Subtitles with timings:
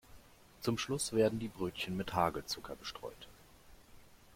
[0.61, 3.27] Zum Schluss werden die Brötchen mit Hagelzucker bestreut.